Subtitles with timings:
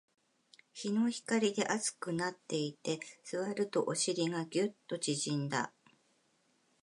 [0.73, 5.73] 日の光で熱くなっていて、座るとお尻がギュッと縮んだ